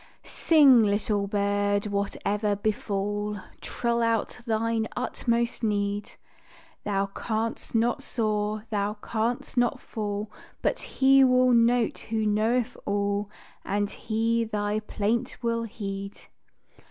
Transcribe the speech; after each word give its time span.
Sing, 0.23 0.81
little 0.81 1.27
bird, 1.27 1.85
whate'er 1.85 2.55
befall 2.55 3.39
Trill 3.61 4.01
out 4.01 4.39
thine 4.47 4.87
utmost 4.95 5.61
need; 5.61 6.09
Thou 6.83 7.05
canst 7.05 7.75
not 7.75 8.01
soar, 8.01 8.65
thou 8.71 8.95
canst 9.03 9.57
not 9.57 9.79
fall 9.79 10.31
But 10.63 10.79
He 10.79 11.23
will 11.23 11.51
note 11.51 11.99
who 11.99 12.25
knoweth 12.25 12.75
all, 12.85 13.29
And 13.63 13.91
He 13.91 14.43
thy 14.43 14.79
plaint 14.79 15.37
will 15.43 15.61
heed. 15.65 16.19